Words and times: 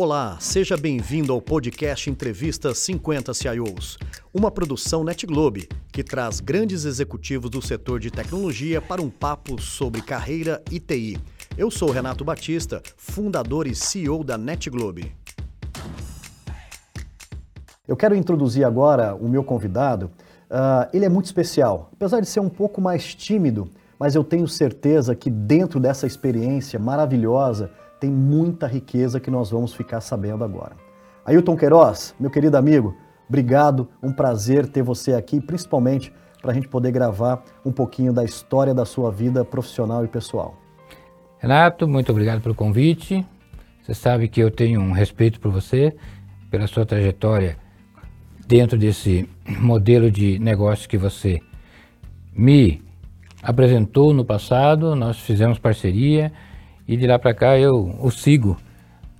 Olá, 0.00 0.36
seja 0.38 0.76
bem-vindo 0.76 1.32
ao 1.32 1.42
podcast 1.42 2.08
Entrevista 2.08 2.72
50 2.72 3.34
CIOs, 3.34 3.98
uma 4.32 4.48
produção 4.48 5.02
NetGlobe 5.02 5.68
que 5.92 6.04
traz 6.04 6.38
grandes 6.38 6.84
executivos 6.84 7.50
do 7.50 7.60
setor 7.60 7.98
de 7.98 8.08
tecnologia 8.08 8.80
para 8.80 9.02
um 9.02 9.10
papo 9.10 9.60
sobre 9.60 10.00
carreira 10.00 10.62
e 10.70 10.78
TI. 10.78 11.18
Eu 11.56 11.68
sou 11.68 11.90
Renato 11.90 12.24
Batista, 12.24 12.80
fundador 12.96 13.66
e 13.66 13.74
CEO 13.74 14.22
da 14.22 14.38
NetGlobe. 14.38 15.12
Eu 17.88 17.96
quero 17.96 18.14
introduzir 18.14 18.64
agora 18.64 19.16
o 19.16 19.28
meu 19.28 19.42
convidado. 19.42 20.12
Uh, 20.48 20.88
ele 20.92 21.06
é 21.06 21.08
muito 21.08 21.26
especial, 21.26 21.90
apesar 21.92 22.20
de 22.20 22.28
ser 22.28 22.38
um 22.38 22.48
pouco 22.48 22.80
mais 22.80 23.16
tímido, 23.16 23.68
mas 23.98 24.14
eu 24.14 24.22
tenho 24.22 24.46
certeza 24.46 25.16
que 25.16 25.28
dentro 25.28 25.80
dessa 25.80 26.06
experiência 26.06 26.78
maravilhosa 26.78 27.72
tem 28.00 28.10
muita 28.10 28.66
riqueza 28.66 29.20
que 29.20 29.30
nós 29.30 29.50
vamos 29.50 29.74
ficar 29.74 30.00
sabendo 30.00 30.44
agora. 30.44 30.76
Ailton 31.24 31.56
Queiroz, 31.56 32.14
meu 32.18 32.30
querido 32.30 32.56
amigo, 32.56 32.96
obrigado, 33.28 33.88
um 34.02 34.12
prazer 34.12 34.66
ter 34.66 34.82
você 34.82 35.14
aqui, 35.14 35.40
principalmente 35.40 36.12
para 36.40 36.52
a 36.52 36.54
gente 36.54 36.68
poder 36.68 36.92
gravar 36.92 37.42
um 37.64 37.72
pouquinho 37.72 38.12
da 38.12 38.24
história 38.24 38.72
da 38.72 38.84
sua 38.84 39.10
vida 39.10 39.44
profissional 39.44 40.04
e 40.04 40.08
pessoal. 40.08 40.56
Renato, 41.38 41.86
muito 41.86 42.10
obrigado 42.10 42.40
pelo 42.40 42.54
convite. 42.54 43.26
Você 43.82 43.94
sabe 43.94 44.28
que 44.28 44.40
eu 44.40 44.50
tenho 44.50 44.80
um 44.80 44.92
respeito 44.92 45.40
por 45.40 45.50
você, 45.50 45.94
pela 46.50 46.66
sua 46.66 46.86
trajetória 46.86 47.56
dentro 48.46 48.78
desse 48.78 49.28
modelo 49.46 50.10
de 50.10 50.38
negócio 50.38 50.88
que 50.88 50.96
você 50.96 51.40
me 52.32 52.82
apresentou 53.42 54.14
no 54.14 54.24
passado, 54.24 54.96
nós 54.96 55.18
fizemos 55.18 55.58
parceria 55.58 56.32
e 56.88 56.96
de 56.96 57.06
lá 57.06 57.18
para 57.18 57.34
cá 57.34 57.58
eu 57.58 57.94
o 58.00 58.10
sigo, 58.10 58.56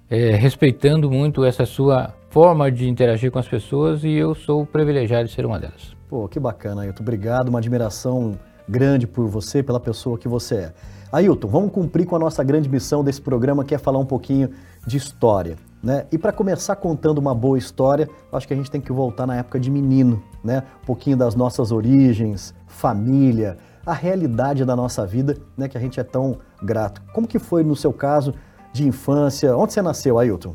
é, 0.09 0.35
respeitando 0.35 1.11
muito 1.11 1.45
essa 1.45 1.67
sua 1.67 2.15
forma 2.31 2.73
de 2.73 2.89
interagir 2.89 3.31
com 3.31 3.39
as 3.39 3.47
pessoas 3.47 4.03
e 4.03 4.11
eu 4.11 4.35
sou 4.35 4.65
privilegiado 4.65 5.29
de 5.29 5.35
ser 5.35 5.45
uma 5.45 5.61
delas. 5.61 5.95
Pô, 6.09 6.27
que 6.27 6.41
bacana, 6.41 6.83
Ailton. 6.83 7.03
Obrigado, 7.03 7.51
uma 7.51 7.59
admiração 7.59 8.39
grande 8.67 9.07
por 9.07 9.29
você, 9.29 9.63
pela 9.63 9.79
pessoa 9.79 10.17
que 10.17 10.27
você 10.27 10.55
é. 10.55 10.73
Ailton, 11.13 11.49
vamos 11.49 11.71
cumprir 11.71 12.07
com 12.07 12.17
a 12.17 12.19
nossa 12.19 12.43
grande 12.43 12.69
missão 12.71 13.05
desse 13.05 13.21
programa, 13.21 13.63
que 13.65 13.75
é 13.75 13.79
falar 13.79 13.99
um 13.99 14.07
pouquinho 14.07 14.49
de 14.87 14.97
história. 14.97 15.57
Né? 15.83 16.07
E 16.11 16.17
para 16.17 16.33
começar 16.33 16.75
contando 16.77 17.19
uma 17.19 17.35
boa 17.35 17.59
história, 17.59 18.09
acho 18.33 18.49
que 18.49 18.55
a 18.55 18.57
gente 18.57 18.71
tem 18.71 18.81
que 18.81 18.93
voltar 18.93 19.27
na 19.27 19.37
época 19.37 19.61
de 19.61 19.71
menino, 19.71 20.23
né? 20.43 20.65
Um 20.83 20.87
pouquinho 20.87 21.17
das 21.17 21.37
nossas 21.37 21.71
origens, 21.71 22.53
família, 22.67 23.57
a 23.87 23.93
realidade 23.93 24.65
da 24.65 24.75
nossa 24.75 25.07
vida, 25.07 25.37
né, 25.57 25.69
que 25.69 25.79
a 25.79 25.81
gente 25.81 25.99
é 26.01 26.05
tão 26.05 26.39
grato. 26.63 27.03
Como 27.13 27.27
que 27.27 27.39
foi 27.39 27.63
no 27.63 27.77
seu 27.77 27.93
caso 27.93 28.35
de 28.73 28.87
infância? 28.87 29.57
Onde 29.57 29.73
você 29.73 29.83
nasceu, 29.83 30.19
Ailton? 30.19 30.55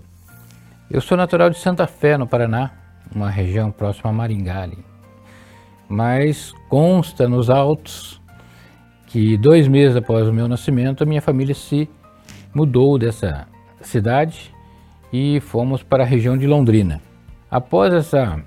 Eu 0.89 1.01
sou 1.01 1.17
natural 1.17 1.49
de 1.49 1.57
Santa 1.57 1.87
Fé, 1.87 2.17
no 2.17 2.27
Paraná, 2.27 2.71
uma 3.13 3.29
região 3.29 3.71
próxima 3.71 4.09
a 4.09 4.13
Maringá. 4.13 4.61
Ali. 4.61 4.77
Mas 5.87 6.53
consta 6.69 7.27
nos 7.27 7.49
autos 7.49 8.21
que 9.07 9.37
dois 9.37 9.67
meses 9.67 9.95
após 9.95 10.27
o 10.27 10.33
meu 10.33 10.47
nascimento, 10.47 11.03
a 11.03 11.05
minha 11.05 11.21
família 11.21 11.53
se 11.53 11.89
mudou 12.53 12.97
dessa 12.97 13.47
cidade 13.81 14.53
e 15.11 15.39
fomos 15.39 15.83
para 15.83 16.03
a 16.03 16.05
região 16.05 16.37
de 16.37 16.47
Londrina. 16.47 17.01
Após 17.49 17.93
essa 17.93 18.43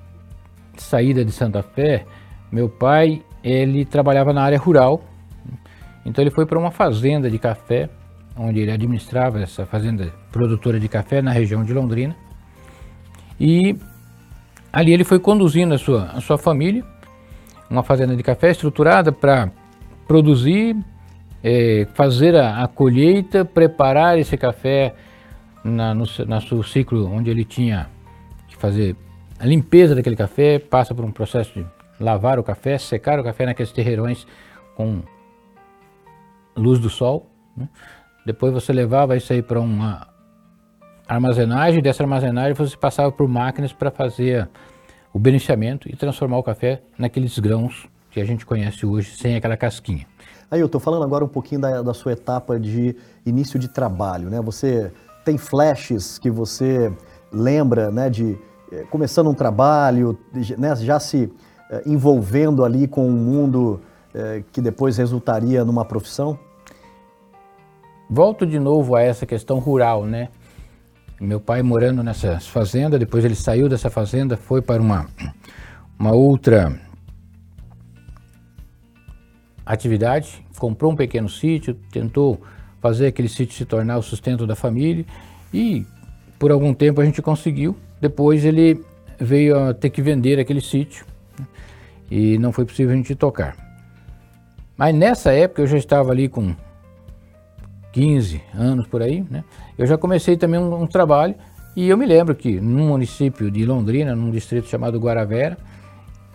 saída 0.77 1.25
de 1.25 1.31
Santa 1.31 1.62
Fé, 1.62 2.05
meu 2.51 2.69
pai 2.69 3.23
ele 3.45 3.84
trabalhava 3.84 4.33
na 4.33 4.43
área 4.43 4.59
rural, 4.59 5.01
então 6.07 6.23
ele 6.23 6.31
foi 6.31 6.47
para 6.47 6.57
uma 6.57 6.71
fazenda 6.71 7.29
de 7.29 7.37
café, 7.37 7.91
onde 8.39 8.61
ele 8.61 8.71
administrava 8.71 9.41
essa 9.41 9.67
fazenda 9.67 10.12
produtora 10.31 10.79
de 10.79 10.89
café 10.89 11.21
na 11.21 11.33
região 11.33 11.65
de 11.65 11.75
Londrina. 11.75 12.15
E 13.41 13.77
ali 14.73 14.93
ele 14.93 15.03
foi 15.03 15.19
conduzindo 15.19 15.75
a 15.75 15.79
sua, 15.79 16.05
a 16.12 16.21
sua 16.21 16.39
família, 16.39 16.84
uma 17.69 17.83
fazenda 17.83 18.15
de 18.15 18.23
café 18.23 18.53
estruturada 18.53 19.11
para 19.11 19.51
produzir, 20.06 20.77
é, 21.43 21.89
fazer 21.93 22.37
a, 22.37 22.62
a, 22.62 22.69
colheita, 22.69 23.45
preparar 23.45 24.16
esse 24.16 24.37
café 24.37 24.95
na, 25.65 25.93
no, 25.93 26.05
na 26.28 26.41
seu 26.41 26.62
ciclo 26.62 27.12
onde 27.12 27.31
ele 27.31 27.45
tinha 27.45 27.89
que 28.47 28.56
fazer 28.56 28.95
a 29.41 29.45
limpeza 29.45 29.93
daquele 29.97 30.15
café, 30.15 30.61
passa 30.61 30.95
por 30.95 31.05
um 31.05 31.11
processo 31.11 31.53
de 31.53 31.66
lavar 31.99 32.39
o 32.39 32.45
café, 32.45 32.78
secar 32.78 33.19
o 33.19 33.25
café 33.25 33.45
naqueles 33.45 33.72
terreirões 33.72 34.25
com 34.77 35.03
luz 36.56 36.78
do 36.78 36.91
sol. 36.91 37.31
Né? 37.56 37.69
Depois 38.25 38.53
você 38.53 38.72
levava 38.72 39.17
isso 39.17 39.33
aí 39.33 39.43
para 39.43 39.61
uma 39.61 40.09
armazenagem, 41.09 41.81
dessa 41.81 42.03
armazenagem 42.03 42.55
você 42.55 42.77
passava 42.77 43.12
por 43.12 43.28
máquinas 43.28 43.72
para 43.72 43.91
fazer 43.91 44.49
o 45.12 45.19
beneficiamento 45.19 45.89
e 45.89 45.97
transformar 45.97 46.39
o 46.39 46.43
café 46.43 46.83
naqueles 46.99 47.39
grãos 47.39 47.87
que 48.11 48.21
a 48.21 48.25
gente 48.25 48.45
conhece 48.45 48.84
hoje, 48.84 49.16
sem 49.16 49.37
aquela 49.37 49.56
casquinha. 49.56 50.06
Aí 50.50 50.61
eu 50.61 50.66
estou 50.66 50.81
falando 50.81 51.05
agora 51.05 51.25
um 51.25 51.28
pouquinho 51.28 51.61
da, 51.61 51.83
da, 51.83 51.95
sua 51.95 52.12
etapa 52.12 52.59
de 52.59 52.97
início 53.25 53.59
de 53.59 53.69
trabalho, 53.69 54.31
né? 54.31 54.41
Você 54.41 54.93
tem 55.25 55.37
flashes 55.37 56.19
que 56.19 56.31
você 56.31 56.93
lembra, 57.33 57.91
né, 57.91 58.09
de 58.09 58.39
eh, 58.71 58.84
começando 58.91 59.28
um 59.28 59.34
trabalho, 59.34 60.19
né, 60.56 60.75
já 60.77 61.00
se 61.00 61.33
eh, 61.71 61.83
envolvendo 61.84 62.65
ali 62.65 62.87
com 62.87 63.09
um 63.09 63.12
mundo 63.12 63.81
eh, 64.15 64.45
que 64.53 64.61
depois 64.61 64.97
resultaria 64.97 65.65
numa 65.65 65.84
profissão? 65.84 66.39
Volto 68.09 68.47
de 68.47 68.59
novo 68.59 68.94
a 68.94 69.03
essa 69.03 69.27
questão 69.27 69.59
rural, 69.59 70.06
né? 70.06 70.28
Meu 71.21 71.41
pai 71.41 71.62
morando 71.62 72.03
nessa 72.05 72.39
fazenda, 72.39 72.99
depois 72.99 73.25
ele 73.25 73.34
saiu 73.34 73.69
dessa 73.69 73.91
fazenda, 73.91 74.37
foi 74.37 74.62
para 74.62 74.81
uma, 74.81 75.09
uma 75.99 76.12
outra 76.12 76.78
atividade, 79.65 80.45
comprou 80.59 80.93
um 80.93 80.97
pequeno 80.97 81.28
sítio, 81.28 81.75
tentou 81.91 82.41
fazer 82.81 83.09
aquele 83.09 83.28
sítio 83.28 83.56
se 83.56 83.65
tornar 83.65 83.99
o 83.99 84.03
sustento 84.03 84.47
da 84.47 84.55
família 84.55 85.05
e 85.53 85.84
por 86.39 86.53
algum 86.53 86.72
tempo 86.72 87.00
a 87.00 87.05
gente 87.05 87.21
conseguiu. 87.21 87.77
Depois 88.00 88.45
ele 88.45 88.84
veio 89.19 89.59
a 89.59 89.75
ter 89.75 89.91
que 89.91 90.00
vender 90.00 90.39
aquele 90.39 90.61
sítio 90.61 91.05
e 92.09 92.39
não 92.39 92.53
foi 92.53 92.65
possível 92.65 92.93
a 92.93 92.97
gente 92.97 93.15
tocar. 93.16 93.56
Mas 94.77 94.95
nessa 94.95 95.33
época 95.33 95.62
eu 95.62 95.66
já 95.66 95.78
estava 95.78 96.12
ali 96.12 96.28
com 96.28 96.55
15 97.97 98.43
anos 98.55 98.87
por 98.87 99.01
aí, 99.01 99.25
né? 99.31 99.43
Eu 99.79 99.87
já 99.87 99.97
comecei 99.97 100.37
também 100.37 100.61
um, 100.61 100.83
um 100.83 100.87
trabalho 100.87 101.34
e 101.75 101.89
eu 101.89 101.97
me 101.97 102.05
lembro 102.05 102.34
que 102.34 102.61
num 102.61 102.89
município 102.89 103.51
de 103.51 103.65
Londrina, 103.65 104.15
num 104.15 104.31
distrito 104.31 104.69
chamado 104.69 104.99
Guaravera, 104.99 105.57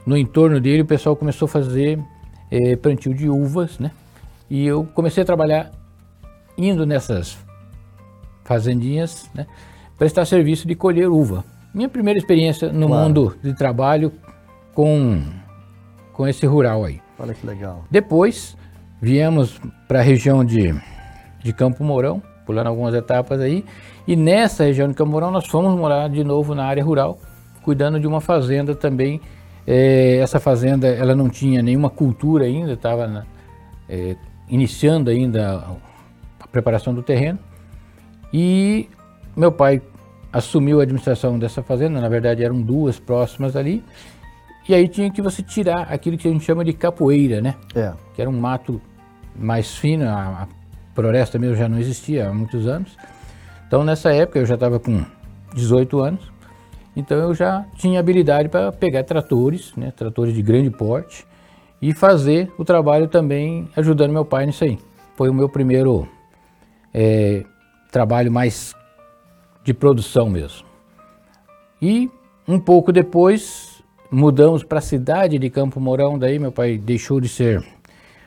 no 0.03 0.17
entorno 0.17 0.59
dele 0.59 0.81
o 0.81 0.85
pessoal 0.87 1.15
começou 1.15 1.45
a 1.45 1.49
fazer 1.49 1.99
é, 2.49 2.75
plantio 2.75 3.13
de 3.13 3.29
uvas, 3.29 3.77
né? 3.77 3.91
E 4.49 4.65
eu 4.65 4.85
comecei 4.95 5.21
a 5.21 5.25
trabalhar 5.25 5.71
indo 6.57 6.83
nessas 6.83 7.37
fazendinhas, 8.43 9.29
né? 9.31 9.45
Prestar 9.99 10.25
serviço 10.25 10.67
de 10.67 10.73
colher 10.73 11.09
uva. 11.09 11.45
Minha 11.75 11.87
primeira 11.87 12.17
experiência 12.17 12.73
no 12.73 12.87
claro. 12.87 13.03
mundo 13.03 13.37
de 13.43 13.55
trabalho 13.55 14.11
com 14.73 15.21
com 16.11 16.27
esse 16.27 16.43
rural 16.47 16.83
aí. 16.83 16.99
Olha 17.19 17.35
que 17.35 17.45
legal. 17.45 17.85
Depois 17.89 18.57
viemos 18.99 19.61
para 19.87 19.99
a 19.99 20.03
região 20.03 20.43
de, 20.43 20.73
de 21.43 21.53
Campo 21.53 21.83
Mourão, 21.83 22.21
pulando 22.45 22.67
algumas 22.67 22.93
etapas 22.93 23.39
aí, 23.39 23.63
e 24.07 24.15
nessa 24.15 24.63
região 24.63 24.87
de 24.87 24.93
Campo 24.93 25.11
Mourão 25.11 25.31
nós 25.31 25.47
fomos 25.47 25.77
morar 25.77 26.09
de 26.09 26.23
novo 26.23 26.55
na 26.55 26.65
área 26.65 26.83
rural, 26.83 27.19
cuidando 27.61 27.99
de 27.99 28.07
uma 28.07 28.21
fazenda 28.21 28.75
também. 28.75 29.21
É, 29.65 30.17
essa 30.17 30.39
fazenda 30.39 30.87
ela 30.87 31.15
não 31.15 31.29
tinha 31.29 31.61
nenhuma 31.61 31.89
cultura 31.89 32.45
ainda, 32.45 32.73
estava 32.73 33.25
é, 33.87 34.15
iniciando 34.49 35.09
ainda 35.09 35.63
a 36.39 36.47
preparação 36.47 36.93
do 36.93 37.03
terreno. 37.03 37.37
E 38.33 38.89
meu 39.35 39.51
pai 39.51 39.81
assumiu 40.33 40.79
a 40.79 40.83
administração 40.83 41.37
dessa 41.37 41.61
fazenda, 41.61 41.99
na 41.99 42.09
verdade 42.09 42.43
eram 42.43 42.61
duas 42.61 42.99
próximas 42.99 43.55
ali, 43.55 43.83
e 44.67 44.73
aí 44.73 44.87
tinha 44.87 45.11
que 45.11 45.21
você 45.21 45.43
tirar 45.43 45.83
aquilo 45.91 46.17
que 46.17 46.27
a 46.27 46.31
gente 46.31 46.45
chama 46.45 46.63
de 46.63 46.71
capoeira, 46.71 47.41
né? 47.41 47.55
É. 47.75 47.91
Que 48.13 48.21
era 48.21 48.29
um 48.29 48.39
mato 48.39 48.81
mais 49.35 49.75
fino, 49.75 50.07
a, 50.07 50.43
a 50.43 50.47
floresta 50.93 51.39
mesmo 51.39 51.55
já 51.55 51.67
não 51.67 51.79
existia 51.79 52.29
há 52.29 52.33
muitos 52.33 52.67
anos. 52.67 52.97
Então 53.67 53.83
nessa 53.83 54.13
época 54.13 54.39
eu 54.39 54.45
já 54.45 54.55
estava 54.55 54.79
com 54.79 55.03
18 55.53 55.99
anos, 55.99 56.31
então 56.95 57.17
eu 57.17 57.33
já 57.33 57.65
tinha 57.77 57.99
habilidade 57.99 58.49
para 58.49 58.71
pegar 58.71 59.03
tratores, 59.03 59.73
né, 59.75 59.91
tratores 59.91 60.33
de 60.33 60.41
grande 60.41 60.69
porte, 60.69 61.25
e 61.81 61.93
fazer 61.93 62.51
o 62.57 62.65
trabalho 62.65 63.07
também 63.07 63.67
ajudando 63.75 64.11
meu 64.11 64.25
pai 64.25 64.45
nisso 64.45 64.63
aí. 64.63 64.77
Foi 65.15 65.29
o 65.29 65.33
meu 65.33 65.49
primeiro 65.49 66.07
é, 66.93 67.43
trabalho 67.91 68.31
mais 68.31 68.75
de 69.63 69.73
produção 69.73 70.29
mesmo. 70.29 70.67
E 71.81 72.09
um 72.47 72.59
pouco 72.59 72.91
depois 72.91 73.81
mudamos 74.11 74.63
para 74.63 74.79
a 74.79 74.81
cidade 74.81 75.39
de 75.39 75.49
Campo 75.49 75.79
Mourão, 75.79 76.19
daí 76.19 76.37
meu 76.37 76.51
pai 76.51 76.77
deixou 76.77 77.19
de 77.19 77.29
ser 77.29 77.65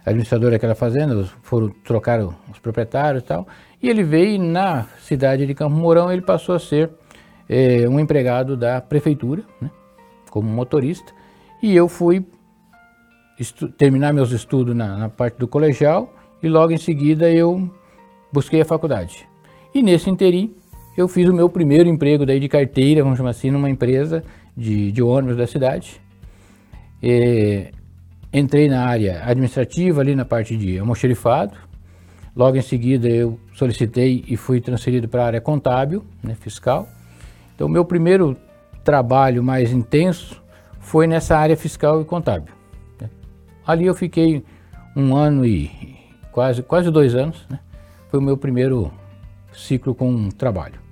administrador 0.05 0.51
daquela 0.51 0.75
fazenda, 0.75 1.25
foram 1.43 1.71
trocar 1.83 2.21
os 2.21 2.59
proprietários 2.61 3.23
e 3.23 3.27
tal, 3.27 3.47
e 3.83 3.89
ele 3.89 4.03
veio 4.03 4.41
na 4.41 4.85
cidade 5.01 5.47
de 5.47 5.55
Campo 5.55 5.75
Mourão, 5.75 6.13
ele 6.13 6.23
passou 6.23 6.55
a 6.55 6.59
ser 6.59 6.91
é, 7.49 7.89
um 7.89 7.99
empregado 7.99 8.57
da 8.57 8.81
prefeitura, 8.81 9.43
né, 9.61 9.71
como 10.31 10.49
motorista, 10.49 11.13
e 11.63 11.75
eu 11.75 11.89
fui 11.89 12.25
terminar 13.77 14.13
meus 14.13 14.31
estudos 14.31 14.77
na, 14.77 14.97
na, 14.97 15.09
parte 15.09 15.39
do 15.39 15.49
colegial 15.49 16.15
e 16.43 16.49
logo 16.49 16.73
em 16.73 16.77
seguida 16.77 17.31
eu 17.31 17.69
busquei 18.33 18.61
a 18.61 18.65
faculdade. 18.65 19.27
E 19.75 19.83
nesse 19.83 20.09
interim 20.09 20.55
eu 20.97 21.09
fiz 21.09 21.29
o 21.29 21.33
meu 21.33 21.49
primeiro 21.49 21.89
emprego 21.89 22.25
daí 22.25 22.39
de 22.39 22.49
carteira, 22.49 23.03
vamos 23.03 23.17
chamar 23.17 23.31
assim, 23.31 23.51
numa 23.51 23.69
empresa 23.69 24.23
de, 24.57 24.93
de 24.93 25.03
ônibus 25.03 25.37
da 25.37 25.47
cidade. 25.47 26.01
E, 27.03 27.73
entrei 28.35 28.69
na 28.69 28.85
área 28.85 29.23
administrativa, 29.25 30.01
ali 30.01 30.17
na 30.17 30.25
parte 30.25 30.57
de 30.57 30.77
almoxerifado. 30.77 31.57
Logo 32.35 32.57
em 32.57 32.63
seguida 32.63 33.09
eu 33.09 33.39
solicitei 33.55 34.25
e 34.27 34.37
fui 34.37 34.61
transferido 34.61 35.09
para 35.09 35.23
a 35.23 35.27
área 35.27 35.41
contábil, 35.41 36.05
né, 36.21 36.35
fiscal. 36.35 36.89
Então, 37.55 37.69
meu 37.69 37.85
primeiro 37.85 38.37
trabalho 38.83 39.43
mais 39.43 39.71
intenso 39.71 40.43
foi 40.81 41.07
nessa 41.07 41.39
área 41.39 41.57
fiscal 41.57 42.01
e 42.01 42.05
contábil. 42.05 42.53
Né. 43.01 43.09
Ali 43.65 43.87
eu 43.87 43.95
fiquei 43.95 44.45
um 44.97 45.15
ano 45.15 45.47
e 45.47 45.71
quase, 46.33 46.61
quase 46.61 46.91
dois 46.91 47.15
anos. 47.15 47.47
Né. 47.49 47.61
Foi 48.11 48.19
o 48.19 48.23
meu 48.23 48.37
primeiro 48.37 48.93
ciclo 49.53 49.95
com 49.95 50.29
trabalho. 50.31 50.83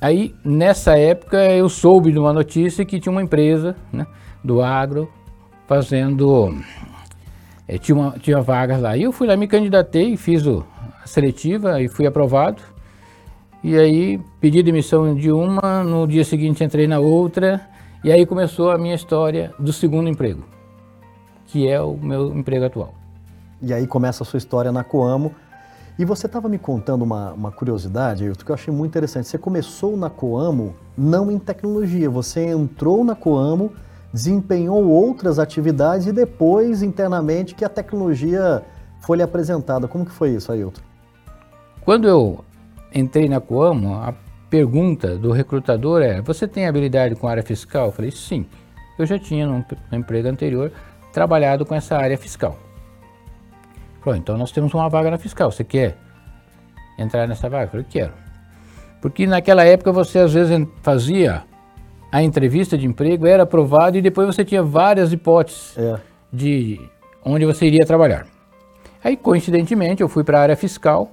Aí, 0.00 0.34
nessa 0.44 0.98
época, 0.98 1.38
eu 1.52 1.68
soube 1.68 2.10
de 2.10 2.18
uma 2.18 2.32
notícia 2.32 2.84
que 2.84 2.98
tinha 2.98 3.12
uma 3.12 3.22
empresa 3.22 3.76
né, 3.92 4.04
do 4.44 4.60
agro 4.62 5.08
fazendo. 5.68 6.56
É, 7.68 7.76
tinha, 7.76 7.94
uma, 7.94 8.18
tinha 8.18 8.40
vagas 8.40 8.80
lá. 8.80 8.96
E 8.96 9.02
eu 9.02 9.12
fui 9.12 9.28
lá, 9.28 9.36
me 9.36 9.46
candidatei, 9.46 10.16
fiz 10.16 10.46
o, 10.46 10.64
a 11.04 11.06
seletiva 11.06 11.80
e 11.82 11.88
fui 11.88 12.06
aprovado. 12.06 12.62
E 13.62 13.76
aí 13.76 14.18
pedi 14.40 14.62
demissão 14.62 15.14
de 15.14 15.30
uma, 15.30 15.84
no 15.84 16.06
dia 16.06 16.24
seguinte 16.24 16.64
entrei 16.64 16.88
na 16.88 16.98
outra. 16.98 17.60
E 18.02 18.10
aí 18.10 18.24
começou 18.24 18.70
a 18.70 18.78
minha 18.78 18.94
história 18.94 19.52
do 19.58 19.72
segundo 19.72 20.08
emprego, 20.08 20.44
que 21.46 21.68
é 21.68 21.80
o 21.80 21.96
meu 21.96 22.34
emprego 22.34 22.64
atual. 22.64 22.94
E 23.60 23.74
aí 23.74 23.86
começa 23.86 24.22
a 24.22 24.26
sua 24.26 24.38
história 24.38 24.72
na 24.72 24.84
Coamo 24.84 25.34
e 25.98 26.04
você 26.04 26.26
estava 26.26 26.48
me 26.48 26.58
contando 26.58 27.02
uma, 27.02 27.32
uma 27.32 27.50
curiosidade, 27.50 28.24
Ailton, 28.24 28.44
que 28.44 28.50
eu 28.52 28.54
achei 28.54 28.72
muito 28.72 28.92
interessante. 28.92 29.26
Você 29.26 29.36
começou 29.36 29.96
na 29.96 30.08
Coamo 30.08 30.76
não 30.96 31.28
em 31.28 31.40
tecnologia, 31.40 32.08
você 32.08 32.46
entrou 32.46 33.02
na 33.02 33.16
Coamo, 33.16 33.72
desempenhou 34.12 34.88
outras 34.88 35.38
atividades 35.38 36.06
e 36.06 36.12
depois, 36.12 36.82
internamente, 36.82 37.54
que 37.54 37.64
a 37.64 37.68
tecnologia 37.68 38.62
foi 39.00 39.16
lhe 39.16 39.22
apresentada. 39.22 39.86
Como 39.88 40.04
que 40.04 40.12
foi 40.12 40.30
isso, 40.30 40.50
Ailton? 40.50 40.80
Quando 41.82 42.08
eu 42.08 42.44
entrei 42.94 43.28
na 43.28 43.40
Coamo, 43.40 43.94
a 43.94 44.14
pergunta 44.50 45.16
do 45.16 45.32
recrutador 45.32 46.02
é: 46.02 46.20
Você 46.22 46.46
tem 46.46 46.66
habilidade 46.66 47.14
com 47.14 47.28
área 47.28 47.42
fiscal? 47.42 47.86
Eu 47.86 47.92
falei: 47.92 48.10
Sim. 48.10 48.46
Eu 48.98 49.06
já 49.06 49.16
tinha, 49.16 49.46
no 49.46 49.64
emprego 49.92 50.28
anterior, 50.28 50.72
trabalhado 51.12 51.64
com 51.64 51.74
essa 51.74 51.96
área 51.96 52.18
fiscal. 52.18 52.58
Falou, 54.00 54.18
então 54.18 54.36
nós 54.36 54.50
temos 54.50 54.74
uma 54.74 54.88
vaga 54.88 55.10
na 55.10 55.18
fiscal, 55.18 55.52
você 55.52 55.62
quer 55.62 55.96
entrar 56.98 57.28
nessa 57.28 57.48
vaga? 57.48 57.64
Eu 57.64 57.68
falei, 57.68 57.86
quero. 57.88 58.12
Porque 59.00 59.26
naquela 59.26 59.64
época 59.64 59.92
você 59.92 60.18
às 60.18 60.34
vezes 60.34 60.66
fazia 60.82 61.44
a 62.10 62.22
entrevista 62.22 62.76
de 62.76 62.86
emprego, 62.86 63.26
era 63.26 63.42
aprovado 63.42 63.98
e 63.98 64.02
depois 64.02 64.26
você 64.26 64.44
tinha 64.44 64.62
várias 64.62 65.12
hipóteses 65.12 65.76
é. 65.76 65.96
de 66.32 66.80
onde 67.24 67.44
você 67.44 67.66
iria 67.66 67.84
trabalhar. 67.84 68.26
Aí, 69.02 69.16
coincidentemente, 69.16 70.02
eu 70.02 70.08
fui 70.08 70.24
para 70.24 70.38
a 70.38 70.42
área 70.42 70.56
fiscal, 70.56 71.12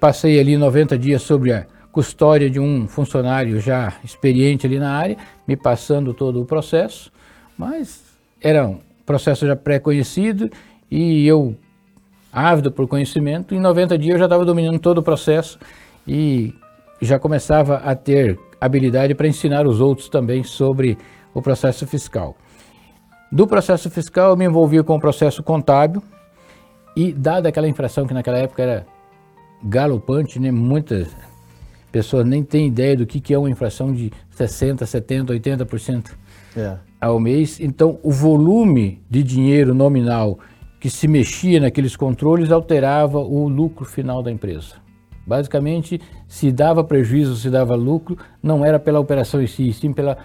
passei 0.00 0.38
ali 0.40 0.56
90 0.56 0.96
dias 0.96 1.22
sobre 1.22 1.52
a 1.52 1.66
custódia 1.92 2.48
de 2.48 2.60
um 2.60 2.86
funcionário 2.86 3.60
já 3.60 3.94
experiente 4.04 4.66
ali 4.66 4.78
na 4.78 4.92
área, 4.92 5.16
me 5.46 5.56
passando 5.56 6.14
todo 6.14 6.40
o 6.40 6.44
processo, 6.44 7.10
mas 7.56 8.02
era 8.40 8.66
um 8.66 8.78
processo 9.04 9.46
já 9.46 9.56
pré-conhecido 9.56 10.50
e 10.90 11.26
eu, 11.26 11.56
ávido 12.32 12.70
por 12.70 12.86
conhecimento, 12.86 13.54
em 13.54 13.60
90 13.60 13.98
dias 13.98 14.14
eu 14.14 14.18
já 14.18 14.24
estava 14.26 14.44
dominando 14.44 14.78
todo 14.78 14.98
o 14.98 15.02
processo 15.02 15.58
e 16.06 16.54
já 17.00 17.18
começava 17.18 17.76
a 17.76 17.94
ter 17.94 18.38
habilidade 18.60 19.14
para 19.14 19.26
ensinar 19.26 19.66
os 19.66 19.80
outros 19.80 20.08
também 20.08 20.42
sobre 20.42 20.96
o 21.32 21.42
processo 21.42 21.86
fiscal. 21.86 22.36
Do 23.30 23.46
processo 23.46 23.90
fiscal 23.90 24.30
eu 24.30 24.36
me 24.36 24.44
envolvi 24.44 24.82
com 24.82 24.96
o 24.96 25.00
processo 25.00 25.42
contábil 25.42 26.02
e 26.96 27.12
dada 27.12 27.48
aquela 27.48 27.68
infração 27.68 28.06
que 28.06 28.14
naquela 28.14 28.38
época 28.38 28.62
era 28.62 28.86
galopante, 29.62 30.38
né, 30.38 30.50
muitas 30.50 31.08
pessoas 31.90 32.26
nem 32.26 32.42
têm 32.42 32.68
ideia 32.68 32.96
do 32.96 33.06
que, 33.06 33.20
que 33.20 33.34
é 33.34 33.38
uma 33.38 33.50
infração 33.50 33.92
de 33.92 34.12
60, 34.30 34.84
70, 34.86 35.32
80% 35.32 36.12
é. 36.56 36.76
ao 37.00 37.18
mês. 37.18 37.58
Então 37.60 37.98
o 38.02 38.10
volume 38.10 39.02
de 39.10 39.22
dinheiro 39.22 39.74
nominal 39.74 40.38
que 40.80 40.90
se 40.90 41.08
mexia 41.08 41.60
naqueles 41.60 41.96
controles 41.96 42.50
alterava 42.50 43.18
o 43.18 43.48
lucro 43.48 43.84
final 43.84 44.22
da 44.22 44.30
empresa. 44.30 44.85
Basicamente, 45.26 46.00
se 46.28 46.52
dava 46.52 46.84
prejuízo, 46.84 47.36
se 47.36 47.50
dava 47.50 47.74
lucro, 47.74 48.16
não 48.42 48.64
era 48.64 48.78
pela 48.78 49.00
operação 49.00 49.42
em 49.42 49.46
si, 49.46 49.72
sim 49.72 49.92
pela 49.92 50.16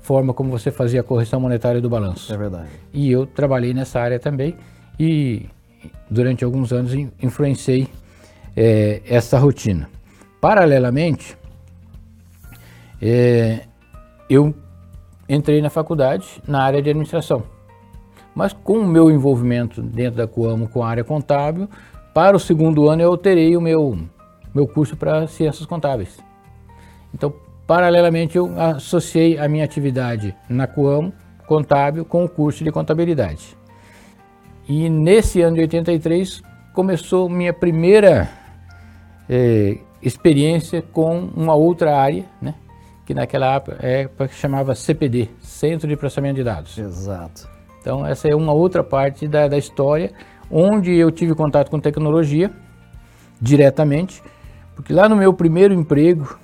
forma 0.00 0.34
como 0.34 0.50
você 0.50 0.70
fazia 0.70 1.00
a 1.00 1.04
correção 1.04 1.38
monetária 1.38 1.80
do 1.80 1.88
balanço. 1.88 2.32
É 2.32 2.36
verdade. 2.36 2.68
E 2.92 3.10
eu 3.10 3.24
trabalhei 3.24 3.72
nessa 3.72 4.00
área 4.00 4.18
também 4.18 4.56
e 4.98 5.46
durante 6.10 6.44
alguns 6.44 6.72
anos 6.72 6.92
influenciei 7.22 7.88
é, 8.56 9.00
essa 9.06 9.38
rotina. 9.38 9.88
Paralelamente, 10.40 11.36
é, 13.00 13.60
eu 14.28 14.54
entrei 15.28 15.60
na 15.60 15.70
faculdade 15.70 16.42
na 16.46 16.62
área 16.62 16.82
de 16.82 16.90
administração. 16.90 17.42
Mas 18.34 18.52
com 18.52 18.78
o 18.78 18.86
meu 18.86 19.10
envolvimento 19.10 19.82
dentro 19.82 20.16
da 20.16 20.26
Coamo 20.26 20.68
com 20.68 20.82
a 20.82 20.88
área 20.88 21.04
contábil, 21.04 21.68
para 22.14 22.36
o 22.36 22.40
segundo 22.40 22.88
ano 22.88 23.02
eu 23.02 23.10
alterei 23.10 23.56
o 23.56 23.60
meu, 23.60 23.98
meu 24.54 24.66
curso 24.66 24.96
para 24.96 25.26
ciências 25.26 25.66
contábeis. 25.66 26.18
Então, 27.14 27.32
paralelamente, 27.66 28.36
eu 28.36 28.50
associei 28.60 29.38
a 29.38 29.48
minha 29.48 29.64
atividade 29.64 30.34
na 30.48 30.66
Coamo 30.66 31.12
contábil 31.46 32.04
com 32.04 32.24
o 32.24 32.28
curso 32.28 32.62
de 32.62 32.70
contabilidade. 32.70 33.56
E 34.68 34.88
nesse 34.88 35.40
ano 35.40 35.56
de 35.56 35.62
83 35.62 36.42
começou 36.74 37.28
minha 37.28 37.52
primeira 37.54 38.28
eh, 39.28 39.78
experiência 40.02 40.82
com 40.82 41.30
uma 41.34 41.54
outra 41.54 41.96
área, 41.96 42.24
né? 42.40 42.54
que 43.06 43.14
naquela 43.14 43.62
época 43.80 44.28
chamava 44.28 44.74
CPD, 44.74 45.30
Centro 45.40 45.88
de 45.88 45.96
Processamento 45.96 46.36
de 46.36 46.44
Dados. 46.44 46.76
Exato. 46.76 47.48
Então, 47.80 48.04
essa 48.04 48.28
é 48.28 48.34
uma 48.34 48.52
outra 48.52 48.84
parte 48.84 49.26
da, 49.26 49.48
da 49.48 49.56
história, 49.56 50.12
onde 50.50 50.94
eu 50.94 51.10
tive 51.10 51.34
contato 51.34 51.70
com 51.70 51.80
tecnologia 51.80 52.50
diretamente, 53.40 54.22
porque 54.78 54.92
lá 54.92 55.08
no 55.08 55.16
meu 55.16 55.34
primeiro 55.34 55.74
emprego, 55.74 56.38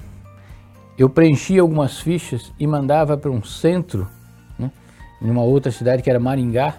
eu 0.98 1.08
preenchia 1.08 1.60
algumas 1.60 2.00
fichas 2.00 2.52
e 2.58 2.66
mandava 2.66 3.16
para 3.16 3.30
um 3.30 3.42
centro, 3.44 4.08
né, 4.58 4.70
em 5.22 5.30
uma 5.30 5.42
outra 5.42 5.70
cidade 5.70 6.02
que 6.02 6.10
era 6.10 6.18
Maringá, 6.18 6.74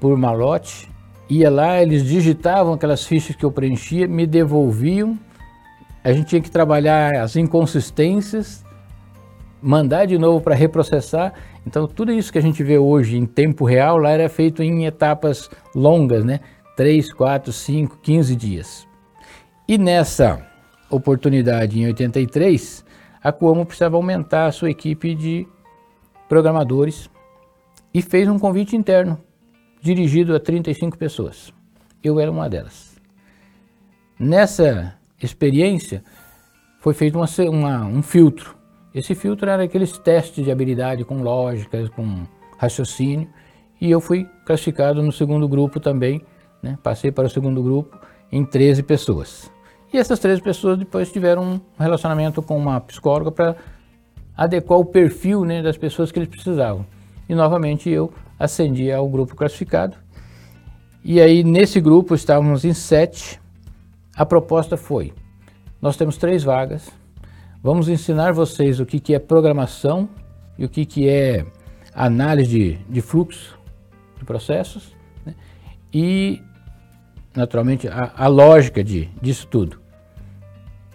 por 0.00 0.18
malote. 0.18 0.90
Ia 1.30 1.48
lá, 1.48 1.80
eles 1.80 2.04
digitavam 2.04 2.74
aquelas 2.74 3.06
fichas 3.06 3.36
que 3.36 3.44
eu 3.44 3.52
preenchia, 3.52 4.08
me 4.08 4.26
devolviam. 4.26 5.16
A 6.02 6.12
gente 6.12 6.26
tinha 6.26 6.42
que 6.42 6.50
trabalhar 6.50 7.14
as 7.16 7.36
inconsistências, 7.36 8.64
mandar 9.62 10.06
de 10.06 10.18
novo 10.18 10.42
para 10.42 10.54
reprocessar 10.54 11.32
então, 11.66 11.86
tudo 11.86 12.12
isso 12.12 12.30
que 12.30 12.38
a 12.38 12.42
gente 12.42 12.62
vê 12.62 12.76
hoje 12.76 13.16
em 13.16 13.24
tempo 13.24 13.64
real, 13.64 13.96
lá 13.96 14.10
era 14.10 14.28
feito 14.28 14.62
em 14.62 14.84
etapas 14.84 15.48
longas, 15.74 16.24
né? 16.24 16.40
3, 16.76 17.12
4, 17.12 17.52
5, 17.52 17.98
15 18.02 18.36
dias. 18.36 18.86
E 19.66 19.78
nessa 19.78 20.44
oportunidade, 20.94 21.78
em 21.78 21.86
83, 21.86 22.84
a 23.22 23.32
Cuomo 23.32 23.64
precisava 23.64 23.96
aumentar 23.96 24.46
a 24.46 24.52
sua 24.52 24.70
equipe 24.70 25.14
de 25.14 25.46
programadores 26.28 27.10
e 27.92 28.02
fez 28.02 28.28
um 28.28 28.38
convite 28.38 28.76
interno, 28.76 29.20
dirigido 29.80 30.34
a 30.34 30.40
35 30.40 30.96
pessoas. 30.96 31.52
Eu 32.02 32.18
era 32.18 32.30
uma 32.30 32.48
delas. 32.48 32.96
Nessa 34.18 34.96
experiência, 35.22 36.02
foi 36.80 36.94
feito 36.94 37.16
uma, 37.16 37.26
uma, 37.50 37.84
um 37.86 38.02
filtro 38.02 38.56
esse 38.94 39.12
filtro 39.16 39.50
era 39.50 39.64
aqueles 39.64 39.98
testes 39.98 40.44
de 40.44 40.52
habilidade 40.52 41.04
com 41.04 41.20
lógicas, 41.20 41.88
com 41.88 42.24
raciocínio, 42.56 43.28
e 43.80 43.90
eu 43.90 44.00
fui 44.00 44.24
classificado 44.46 45.02
no 45.02 45.10
segundo 45.10 45.48
grupo 45.48 45.80
também, 45.80 46.22
né? 46.62 46.78
passei 46.80 47.10
para 47.10 47.26
o 47.26 47.30
segundo 47.30 47.60
grupo 47.60 47.98
em 48.30 48.44
13 48.44 48.84
pessoas. 48.84 49.50
E 49.94 49.96
essas 49.96 50.18
13 50.18 50.42
pessoas 50.42 50.76
depois 50.76 51.12
tiveram 51.12 51.42
um 51.44 51.60
relacionamento 51.78 52.42
com 52.42 52.58
uma 52.58 52.80
psicóloga 52.80 53.30
para 53.30 53.56
adequar 54.36 54.80
o 54.80 54.84
perfil 54.84 55.44
né, 55.44 55.62
das 55.62 55.76
pessoas 55.78 56.10
que 56.10 56.18
eles 56.18 56.28
precisavam. 56.28 56.84
E 57.28 57.34
novamente 57.34 57.88
eu 57.88 58.12
ascendi 58.36 58.90
ao 58.90 59.08
grupo 59.08 59.36
classificado. 59.36 59.96
E 61.04 61.20
aí 61.20 61.44
nesse 61.44 61.80
grupo 61.80 62.12
estávamos 62.12 62.64
em 62.64 62.74
sete. 62.74 63.40
A 64.16 64.26
proposta 64.26 64.76
foi: 64.76 65.14
nós 65.80 65.96
temos 65.96 66.16
três 66.16 66.42
vagas, 66.42 66.90
Vamos 67.62 67.88
ensinar 67.88 68.32
vocês 68.32 68.78
o 68.78 68.84
que, 68.84 69.00
que 69.00 69.14
é 69.14 69.18
programação 69.18 70.06
e 70.58 70.66
o 70.66 70.68
que, 70.68 70.84
que 70.84 71.08
é 71.08 71.46
análise 71.94 72.50
de, 72.50 72.74
de 72.90 73.00
fluxo 73.00 73.58
de 74.18 74.24
processos 74.26 74.94
né? 75.24 75.34
e, 75.90 76.42
naturalmente, 77.34 77.88
a, 77.88 78.12
a 78.14 78.26
lógica 78.26 78.84
de, 78.84 79.06
disso 79.22 79.46
tudo. 79.46 79.83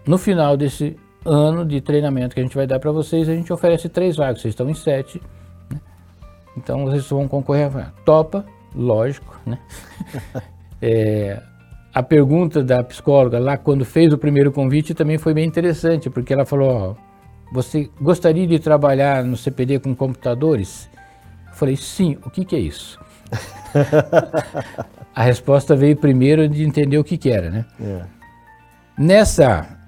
No 0.06 0.18
final 0.18 0.56
desse 0.58 0.98
ano 1.25 1.65
de 1.65 1.82
treinamento 1.82 2.34
que 2.34 2.41
a 2.41 2.44
gente 2.44 2.56
vai 2.56 2.65
dar 2.65 2.79
para 2.79 2.91
vocês, 2.91 3.27
a 3.27 3.36
gente 3.36 3.51
oferece 3.51 3.89
três 3.89 4.15
vagas, 4.15 4.41
vocês 4.41 4.53
estão 4.53 4.70
em 4.70 4.74
sete, 4.74 5.22
né? 5.70 5.79
então 6.58 6.86
vocês 6.86 7.08
vão 7.10 7.27
concorrer 7.27 7.75
a 7.75 7.91
topa, 8.06 8.46
lógico, 8.74 9.39
né? 9.46 9.60
é, 10.82 11.41
a 11.94 12.03
pergunta 12.03 12.63
da 12.63 12.84
psicóloga 12.84 13.39
lá 13.39 13.58
quando 13.58 13.84
fez 13.84 14.13
o 14.13 14.18
primeiro 14.18 14.51
convite 14.51 14.94
também 14.94 15.18
foi 15.18 15.34
bem 15.34 15.46
interessante, 15.46 16.10
porque 16.10 16.34
ela 16.34 16.46
falou, 16.46 16.70
ó, 16.70 16.96
você 17.51 17.89
gostaria 18.00 18.48
de 18.48 18.60
trabalhar 18.60 19.24
no 19.24 19.36
CPD 19.36 19.79
com 19.79 19.96
computadores? 19.96 20.89
Eu 21.48 21.53
falei, 21.53 21.75
sim, 21.75 22.18
o 22.24 22.29
que, 22.29 22.46
que 22.46 22.56
é 22.56 22.60
isso? 22.60 23.00
a 25.13 25.24
resposta 25.24 25.75
veio 25.75 25.98
primeiro 25.98 26.48
de 26.48 26.63
entender 26.63 26.98
o 26.98 27.03
que, 27.03 27.18
que 27.18 27.29
era, 27.29 27.50
né? 27.50 27.65
É. 27.82 28.01
Nessa 28.98 29.78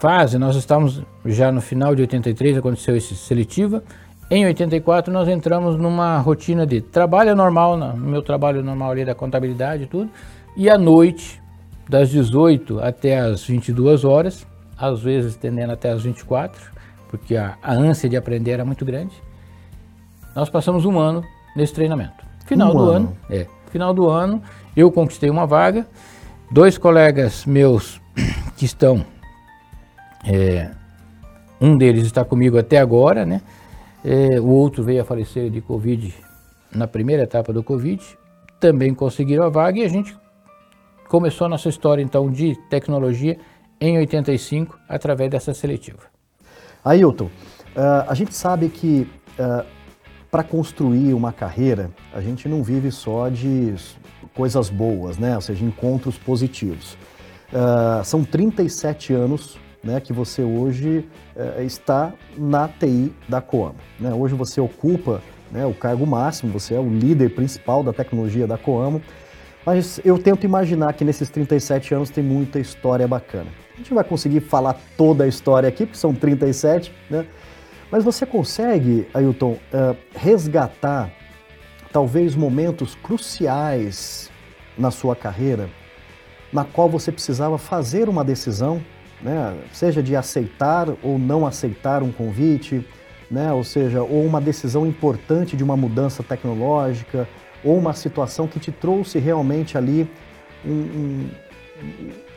fase, 0.00 0.38
nós 0.38 0.56
estávamos 0.56 1.02
já 1.26 1.52
no 1.52 1.60
final 1.60 1.94
de 1.94 2.00
83, 2.00 2.56
aconteceu 2.56 2.96
esse 2.96 3.14
seletiva. 3.14 3.84
Em 4.30 4.46
84, 4.46 5.12
nós 5.12 5.28
entramos 5.28 5.76
numa 5.76 6.18
rotina 6.18 6.66
de 6.66 6.80
trabalho 6.80 7.36
normal, 7.36 7.76
no 7.76 7.96
meu 7.96 8.22
trabalho 8.22 8.64
normal 8.64 8.92
ali 8.92 9.04
da 9.04 9.14
contabilidade 9.14 9.82
e 9.82 9.86
tudo, 9.86 10.10
e 10.56 10.70
à 10.70 10.78
noite, 10.78 11.40
das 11.86 12.08
18 12.08 12.80
até 12.80 13.18
as 13.18 13.44
22 13.44 14.04
horas, 14.04 14.46
às 14.78 15.00
vezes 15.00 15.36
tendendo 15.36 15.72
até 15.72 15.90
as 15.90 16.02
24, 16.02 16.58
porque 17.10 17.36
a, 17.36 17.58
a 17.62 17.74
ânsia 17.74 18.08
de 18.08 18.16
aprender 18.16 18.52
era 18.52 18.64
muito 18.64 18.84
grande. 18.84 19.12
Nós 20.34 20.48
passamos 20.48 20.86
um 20.86 20.98
ano 20.98 21.22
nesse 21.54 21.74
treinamento. 21.74 22.24
Final 22.46 22.70
um 22.70 22.72
do 22.72 22.82
ano. 22.84 22.94
ano, 22.94 23.16
é, 23.28 23.46
final 23.70 23.92
do 23.92 24.08
ano, 24.08 24.42
eu 24.74 24.90
conquistei 24.90 25.28
uma 25.28 25.46
vaga. 25.46 25.86
Dois 26.50 26.78
colegas 26.78 27.44
meus 27.44 28.00
que 28.56 28.64
estão, 28.64 29.04
é, 30.24 30.70
um 31.60 31.76
deles 31.76 32.04
está 32.04 32.24
comigo 32.24 32.58
até 32.58 32.78
agora, 32.78 33.24
né? 33.24 33.42
É, 34.04 34.40
o 34.40 34.46
outro 34.46 34.82
veio 34.82 35.02
a 35.02 35.04
falecer 35.04 35.50
de 35.50 35.60
Covid 35.60 36.14
na 36.74 36.86
primeira 36.86 37.22
etapa 37.24 37.52
do 37.52 37.62
Covid. 37.62 38.02
Também 38.58 38.94
conseguiram 38.94 39.44
a 39.44 39.48
vaga 39.48 39.78
e 39.78 39.84
a 39.84 39.88
gente 39.88 40.16
começou 41.08 41.46
a 41.46 41.50
nossa 41.50 41.68
história 41.68 42.02
então 42.02 42.30
de 42.30 42.56
tecnologia 42.68 43.36
em 43.80 43.98
85 43.98 44.78
através 44.88 45.30
dessa 45.30 45.52
seletiva. 45.52 46.02
Ailton, 46.84 47.26
uh, 47.26 48.08
a 48.08 48.14
gente 48.14 48.34
sabe 48.34 48.68
que 48.68 49.06
uh, 49.38 49.64
para 50.30 50.42
construir 50.42 51.12
uma 51.12 51.32
carreira 51.32 51.90
a 52.12 52.20
gente 52.20 52.48
não 52.48 52.62
vive 52.62 52.90
só 52.90 53.28
de 53.28 53.74
coisas 54.34 54.70
boas, 54.70 55.18
né? 55.18 55.34
Ou 55.34 55.40
seja, 55.40 55.64
encontros 55.64 56.16
positivos. 56.16 56.96
Uh, 57.52 58.04
são 58.04 58.22
37 58.22 59.12
anos 59.12 59.58
né, 59.82 60.00
que 60.00 60.12
você 60.12 60.42
hoje 60.42 61.08
está 61.58 62.12
na 62.36 62.68
TI 62.68 63.12
da 63.28 63.40
Coamo. 63.40 63.76
Né? 63.98 64.12
Hoje 64.12 64.34
você 64.34 64.60
ocupa 64.60 65.22
né, 65.50 65.66
o 65.66 65.74
cargo 65.74 66.06
máximo, 66.06 66.52
você 66.52 66.74
é 66.74 66.78
o 66.78 66.88
líder 66.88 67.34
principal 67.34 67.82
da 67.82 67.92
tecnologia 67.92 68.46
da 68.46 68.58
Coamo. 68.58 69.02
Mas 69.64 70.00
eu 70.04 70.18
tento 70.18 70.44
imaginar 70.44 70.92
que 70.94 71.04
nesses 71.04 71.28
37 71.28 71.94
anos 71.94 72.10
tem 72.10 72.24
muita 72.24 72.58
história 72.58 73.06
bacana. 73.06 73.46
A 73.74 73.76
gente 73.76 73.92
vai 73.92 74.04
conseguir 74.04 74.40
falar 74.40 74.78
toda 74.96 75.24
a 75.24 75.28
história 75.28 75.68
aqui, 75.68 75.84
porque 75.84 75.98
são 75.98 76.14
37, 76.14 76.92
né? 77.10 77.26
Mas 77.90 78.04
você 78.04 78.24
consegue, 78.24 79.06
Ailton, 79.12 79.52
uh, 79.52 79.96
resgatar 80.14 81.10
talvez 81.92 82.36
momentos 82.36 82.94
cruciais 82.94 84.30
na 84.78 84.90
sua 84.90 85.16
carreira, 85.16 85.68
na 86.52 86.64
qual 86.64 86.88
você 86.88 87.10
precisava 87.10 87.58
fazer 87.58 88.08
uma 88.08 88.24
decisão, 88.24 88.80
né? 89.22 89.56
seja 89.72 90.02
de 90.02 90.16
aceitar 90.16 90.88
ou 91.02 91.18
não 91.18 91.46
aceitar 91.46 92.02
um 92.02 92.12
convite, 92.12 92.86
né? 93.30 93.52
ou 93.52 93.64
seja, 93.64 94.02
ou 94.02 94.24
uma 94.24 94.40
decisão 94.40 94.86
importante 94.86 95.56
de 95.56 95.64
uma 95.64 95.76
mudança 95.76 96.22
tecnológica, 96.22 97.28
ou 97.64 97.76
uma 97.76 97.92
situação 97.92 98.46
que 98.46 98.58
te 98.58 98.72
trouxe 98.72 99.18
realmente 99.18 99.76
ali 99.76 100.08
um, 100.64 100.70
um, 100.70 101.30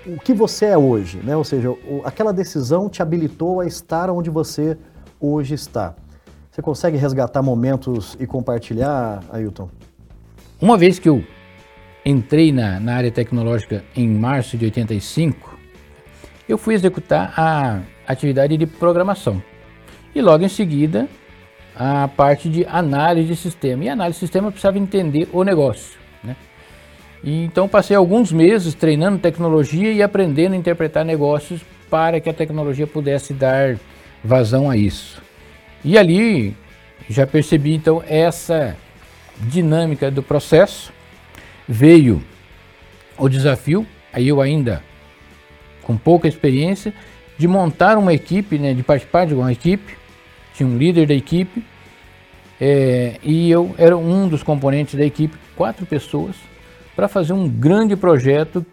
um, 0.07 0.13
o 0.15 0.19
que 0.19 0.33
você 0.33 0.65
é 0.65 0.77
hoje, 0.77 1.17
né? 1.23 1.35
Ou 1.35 1.43
seja, 1.43 1.71
o, 1.71 2.01
aquela 2.03 2.33
decisão 2.33 2.89
te 2.89 3.01
habilitou 3.01 3.61
a 3.61 3.65
estar 3.65 4.09
onde 4.09 4.29
você 4.29 4.77
hoje 5.19 5.53
está. 5.53 5.95
Você 6.51 6.61
consegue 6.61 6.97
resgatar 6.97 7.41
momentos 7.41 8.17
e 8.19 8.27
compartilhar, 8.27 9.23
Ailton? 9.31 9.69
Uma 10.61 10.77
vez 10.77 10.99
que 10.99 11.09
eu 11.09 11.23
entrei 12.05 12.51
na, 12.51 12.79
na 12.79 12.95
área 12.95 13.11
tecnológica 13.11 13.83
em 13.95 14.07
março 14.07 14.57
de 14.57 14.65
85, 14.65 15.52
eu 16.47 16.57
fui 16.57 16.73
executar 16.73 17.33
a 17.37 17.81
atividade 18.07 18.57
de 18.57 18.65
programação. 18.65 19.41
E 20.13 20.21
logo 20.21 20.43
em 20.43 20.49
seguida 20.49 21.07
a 21.75 22.07
parte 22.07 22.49
de 22.49 22.65
análise 22.65 23.29
de 23.29 23.35
sistema. 23.35 23.83
E 23.83 23.89
análise 23.89 24.15
de 24.15 24.25
sistema 24.25 24.51
precisava 24.51 24.77
entender 24.77 25.27
o 25.31 25.43
negócio. 25.43 25.99
Né? 26.23 26.35
E, 27.23 27.43
então 27.45 27.67
passei 27.67 27.95
alguns 27.95 28.31
meses 28.31 28.73
treinando 28.73 29.17
tecnologia 29.17 29.91
e 29.91 30.03
aprendendo 30.03 30.53
a 30.53 30.57
interpretar 30.57 31.03
negócios 31.03 31.61
para 31.89 32.19
que 32.19 32.29
a 32.29 32.33
tecnologia 32.33 32.87
pudesse 32.87 33.33
dar 33.33 33.77
vazão 34.23 34.69
a 34.69 34.77
isso. 34.77 35.21
E 35.83 35.97
ali 35.97 36.55
já 37.09 37.25
percebi 37.27 37.73
então 37.73 38.03
essa 38.07 38.75
dinâmica 39.39 40.09
do 40.09 40.23
processo. 40.23 40.93
Veio 41.67 42.21
o 43.17 43.29
desafio, 43.29 43.85
aí 44.11 44.27
eu 44.27 44.41
ainda 44.41 44.83
com 45.83 45.97
pouca 45.97 46.27
experiência, 46.27 46.93
de 47.37 47.47
montar 47.47 47.97
uma 47.97 48.13
equipe, 48.13 48.57
né, 48.57 48.73
de 48.73 48.83
participar 48.83 49.25
de 49.25 49.33
uma 49.33 49.51
equipe 49.51 50.03
tinha 50.53 50.67
um 50.67 50.77
líder 50.77 51.07
da 51.07 51.13
equipe 51.13 51.63
é, 52.61 53.17
e 53.23 53.49
eu 53.49 53.73
era 53.77 53.97
um 53.97 54.27
dos 54.27 54.43
componentes 54.43 54.95
da 54.95 55.03
equipe, 55.03 55.35
quatro 55.55 55.85
pessoas, 55.85 56.35
para 56.95 57.07
fazer 57.07 57.33
um 57.33 57.49
grande 57.49 57.95
projeto 57.95 58.65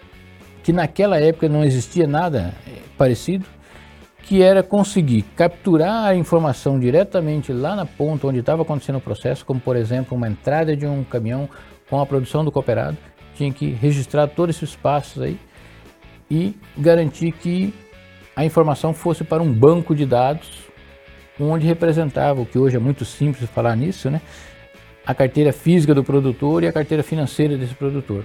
que 0.63 0.73
naquela 0.73 1.19
época 1.19 1.49
não 1.49 1.65
existia 1.65 2.07
nada 2.07 2.55
é, 2.69 2.73
parecido, 2.97 3.47
que 4.23 4.43
era 4.43 4.63
conseguir 4.63 5.23
capturar 5.35 6.05
a 6.05 6.15
informação 6.15 6.79
diretamente 6.79 7.53
lá 7.53 7.75
na 7.75 7.87
ponta 7.87 8.27
onde 8.27 8.39
estava 8.39 8.63
acontecendo 8.63 8.97
o 8.97 9.01
processo, 9.01 9.45
como 9.45 9.59
por 9.59 9.75
exemplo 9.75 10.17
uma 10.17 10.29
entrada 10.29 10.77
de 10.77 10.87
um 10.87 11.03
caminhão 11.03 11.49
com 11.89 12.01
a 12.01 12.07
produção 12.07 12.45
do 12.45 12.53
cooperado, 12.53 12.99
tinha 13.35 13.51
que 13.51 13.71
registrar 13.71 14.29
todos 14.29 14.55
esses 14.55 14.77
passos 14.77 15.23
aí 15.23 15.39
e 16.31 16.55
garantir 16.79 17.33
que 17.33 17.75
a 18.37 18.45
informação 18.45 18.95
fosse 18.95 19.25
para 19.25 19.43
um 19.43 19.53
banco 19.53 19.95
de 19.95 20.07
dados 20.07 20.71
onde 21.39 21.67
representava, 21.67 22.41
o 22.41 22.47
que 22.47 22.59
hoje 22.59 22.77
é 22.77 22.79
muito 22.79 23.05
simples 23.05 23.49
falar 23.51 23.75
nisso, 23.75 24.11
né? 24.11 24.21
a 25.07 25.15
carteira 25.15 25.53
física 25.53 25.95
do 25.95 26.05
produtor 26.05 26.63
e 26.63 26.69
a 26.69 26.73
carteira 26.73 27.03
financeira 27.03 27.57
desse 27.57 27.75
produtor. 27.75 28.25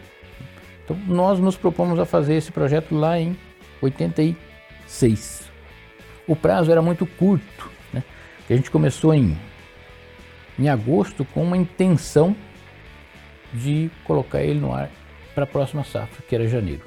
Então 0.83 0.97
nós 1.07 1.39
nos 1.39 1.55
propomos 1.55 1.97
a 2.00 2.05
fazer 2.05 2.35
esse 2.35 2.51
projeto 2.51 2.93
lá 2.93 3.19
em 3.19 3.35
86. 3.81 5.50
O 6.27 6.35
prazo 6.35 6.71
era 6.71 6.81
muito 6.81 7.05
curto, 7.05 7.69
né? 7.93 8.03
a 8.50 8.53
gente 8.53 8.69
começou 8.69 9.13
em, 9.13 9.38
em 10.59 10.69
agosto 10.69 11.24
com 11.25 11.43
uma 11.43 11.57
intenção 11.57 12.35
de 13.53 13.89
colocar 14.03 14.43
ele 14.43 14.59
no 14.59 14.74
ar 14.74 14.89
para 15.33 15.45
a 15.45 15.47
próxima 15.47 15.83
safra, 15.83 16.24
que 16.27 16.35
era 16.35 16.47
janeiro. 16.47 16.81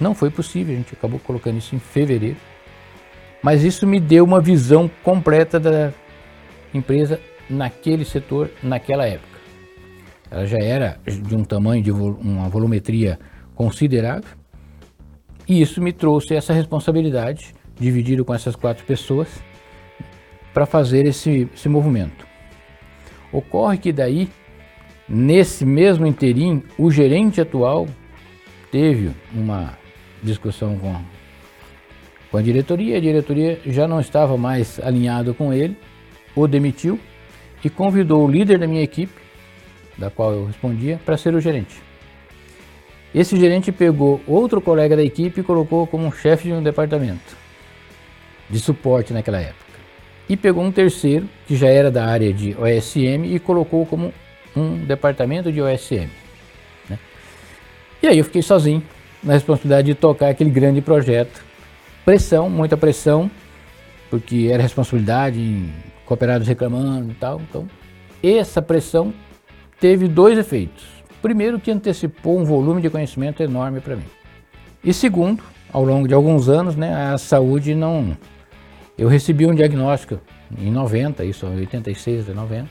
Não 0.00 0.14
foi 0.14 0.30
possível, 0.30 0.74
a 0.74 0.76
gente 0.76 0.94
acabou 0.94 1.20
colocando 1.20 1.58
isso 1.58 1.74
em 1.74 1.78
fevereiro 1.78 2.36
mas 3.44 3.62
isso 3.62 3.86
me 3.86 4.00
deu 4.00 4.24
uma 4.24 4.40
visão 4.40 4.90
completa 5.02 5.60
da 5.60 5.92
empresa 6.72 7.20
naquele 7.48 8.02
setor, 8.02 8.50
naquela 8.62 9.04
época. 9.06 9.38
Ela 10.30 10.46
já 10.46 10.56
era 10.56 10.98
de 11.06 11.36
um 11.36 11.44
tamanho, 11.44 11.82
de 11.82 11.90
uma 11.90 12.48
volumetria 12.48 13.18
considerável, 13.54 14.30
e 15.46 15.60
isso 15.60 15.82
me 15.82 15.92
trouxe 15.92 16.34
essa 16.34 16.54
responsabilidade, 16.54 17.54
dividido 17.78 18.24
com 18.24 18.32
essas 18.32 18.56
quatro 18.56 18.82
pessoas, 18.86 19.28
para 20.54 20.64
fazer 20.64 21.04
esse, 21.04 21.46
esse 21.54 21.68
movimento. 21.68 22.26
Ocorre 23.30 23.76
que 23.76 23.92
daí, 23.92 24.30
nesse 25.06 25.66
mesmo 25.66 26.06
interim, 26.06 26.62
o 26.78 26.90
gerente 26.90 27.42
atual 27.42 27.86
teve 28.72 29.10
uma 29.34 29.83
discussão 30.24 30.78
com 30.78 30.94
com 32.34 32.38
a 32.38 32.42
diretoria. 32.42 32.96
A 32.96 33.00
diretoria 33.00 33.60
já 33.64 33.86
não 33.86 34.00
estava 34.00 34.36
mais 34.36 34.80
alinhada 34.80 35.32
com 35.32 35.52
ele, 35.52 35.76
o 36.34 36.48
demitiu 36.48 36.98
e 37.62 37.70
convidou 37.70 38.24
o 38.24 38.28
líder 38.28 38.58
da 38.58 38.66
minha 38.66 38.82
equipe, 38.82 39.14
da 39.96 40.10
qual 40.10 40.32
eu 40.32 40.46
respondia, 40.46 41.00
para 41.04 41.16
ser 41.16 41.32
o 41.32 41.40
gerente. 41.40 41.80
Esse 43.14 43.38
gerente 43.38 43.70
pegou 43.70 44.20
outro 44.26 44.60
colega 44.60 44.96
da 44.96 45.04
equipe 45.04 45.42
e 45.42 45.44
colocou 45.44 45.86
como 45.86 46.10
chefe 46.12 46.48
de 46.48 46.54
um 46.54 46.62
departamento. 46.62 47.44
de 48.50 48.58
suporte 48.58 49.12
naquela 49.12 49.40
época. 49.40 49.64
E 50.28 50.36
pegou 50.36 50.62
um 50.62 50.72
terceiro, 50.72 51.28
que 51.46 51.56
já 51.56 51.68
era 51.68 51.90
da 51.90 52.04
área 52.04 52.32
de 52.32 52.54
OSM, 52.58 53.24
e 53.24 53.38
colocou 53.38 53.86
como 53.86 54.12
um 54.56 54.84
departamento 54.84 55.52
de 55.52 55.62
OSM. 55.62 56.10
Né? 56.90 56.98
E 58.02 58.08
aí 58.08 58.18
eu 58.18 58.24
fiquei 58.24 58.42
sozinho 58.42 58.82
na 59.24 59.32
responsabilidade 59.32 59.86
de 59.86 59.94
tocar 59.94 60.28
aquele 60.28 60.50
grande 60.50 60.80
projeto. 60.80 61.42
Pressão, 62.04 62.50
muita 62.50 62.76
pressão, 62.76 63.30
porque 64.10 64.48
era 64.52 64.62
responsabilidade, 64.62 65.64
cooperados 66.04 66.46
reclamando 66.46 67.10
e 67.10 67.14
tal. 67.14 67.40
Então, 67.40 67.66
essa 68.22 68.60
pressão 68.60 69.12
teve 69.80 70.06
dois 70.06 70.38
efeitos. 70.38 70.84
Primeiro, 71.22 71.58
que 71.58 71.70
antecipou 71.70 72.38
um 72.38 72.44
volume 72.44 72.82
de 72.82 72.90
conhecimento 72.90 73.42
enorme 73.42 73.80
para 73.80 73.96
mim. 73.96 74.04
E 74.84 74.92
segundo, 74.92 75.42
ao 75.72 75.82
longo 75.82 76.06
de 76.06 76.12
alguns 76.12 76.48
anos, 76.48 76.76
né, 76.76 77.12
a 77.12 77.18
saúde 77.18 77.74
não. 77.74 78.16
Eu 78.96 79.08
recebi 79.08 79.46
um 79.46 79.54
diagnóstico 79.54 80.20
em 80.58 80.70
90, 80.70 81.24
isso 81.24 81.46
em 81.46 81.60
86, 81.60 82.28
90, 82.28 82.68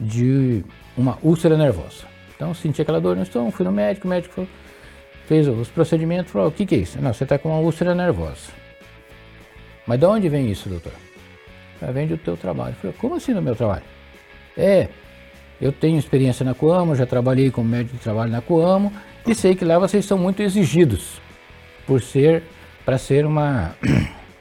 de 0.00 0.64
uma 0.96 1.16
úlcera 1.22 1.56
nervosa. 1.56 2.04
Então, 2.34 2.52
senti 2.52 2.82
aquela 2.82 3.00
dor 3.00 3.14
no 3.14 3.22
estômago, 3.22 3.52
fui 3.52 3.64
no 3.64 3.70
médico, 3.70 4.06
o 4.06 4.10
médico 4.10 4.34
falou, 4.34 4.50
fez 5.32 5.48
os 5.48 5.68
procedimentos, 5.68 6.30
falou, 6.30 6.48
o 6.48 6.52
que, 6.52 6.66
que 6.66 6.74
é 6.74 6.78
isso? 6.78 7.00
Não, 7.00 7.10
você 7.10 7.24
está 7.24 7.38
com 7.38 7.48
uma 7.48 7.58
úlcera 7.58 7.94
nervosa. 7.94 8.52
Mas 9.86 9.98
de 9.98 10.04
onde 10.04 10.28
vem 10.28 10.50
isso, 10.50 10.68
doutor? 10.68 10.92
Ah, 11.80 11.90
vem 11.90 12.06
do 12.06 12.18
teu 12.18 12.36
trabalho. 12.36 12.74
Falei, 12.74 12.94
como 12.98 13.14
assim 13.14 13.32
no 13.32 13.40
meu 13.40 13.56
trabalho? 13.56 13.82
É, 14.54 14.88
eu 15.58 15.72
tenho 15.72 15.98
experiência 15.98 16.44
na 16.44 16.52
Coamo, 16.52 16.94
já 16.94 17.06
trabalhei 17.06 17.50
como 17.50 17.66
médico 17.66 17.96
de 17.96 18.02
trabalho 18.02 18.30
na 18.30 18.42
Coamo 18.42 18.92
e 19.26 19.34
sei 19.34 19.54
que 19.54 19.64
lá 19.64 19.78
vocês 19.78 20.04
são 20.04 20.18
muito 20.18 20.42
exigidos 20.42 21.18
por 21.86 22.02
ser, 22.02 22.42
para 22.84 22.98
ser 22.98 23.24
uma, 23.24 23.74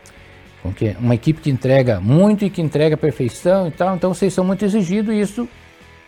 uma 1.00 1.16
equipe 1.16 1.40
que 1.40 1.50
entrega 1.50 2.02
muito 2.02 2.44
e 2.44 2.50
que 2.50 2.62
entrega 2.62 2.98
perfeição 2.98 3.70
e 3.70 3.72
tal. 3.72 3.96
Então 3.96 4.14
vocês 4.14 4.34
são 4.34 4.44
muito 4.44 4.66
exigidos 4.66 5.16
e 5.16 5.22
isso 5.22 5.48